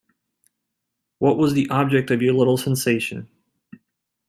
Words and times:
What 1.19 1.37
was 1.37 1.53
the 1.53 1.69
object 1.69 2.09
of 2.09 2.23
your 2.23 2.33
little 2.33 2.57
sensation. 2.57 3.29